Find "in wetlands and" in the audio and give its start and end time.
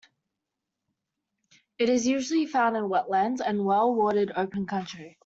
2.75-3.63